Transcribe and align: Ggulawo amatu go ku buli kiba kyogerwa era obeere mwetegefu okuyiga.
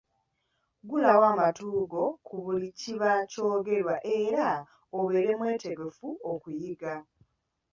Ggulawo 0.81 1.23
amatu 1.33 1.65
go 1.91 2.03
ku 2.25 2.35
buli 2.43 2.69
kiba 2.79 3.11
kyogerwa 3.31 3.95
era 4.19 4.47
obeere 4.97 5.31
mwetegefu 5.39 6.07
okuyiga. 6.31 6.95